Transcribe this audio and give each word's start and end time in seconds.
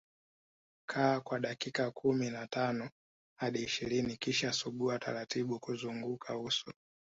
Kaa 0.89 1.19
kwa 1.21 1.39
dakika 1.39 1.91
kumi 1.91 2.29
na 2.29 2.47
tano 2.47 2.89
hadi 3.37 3.63
ishirini 3.63 4.17
kisha 4.17 4.53
sugua 4.53 4.99
taratibu 4.99 5.59
kuzunguka 5.59 6.37
uso 6.39 6.73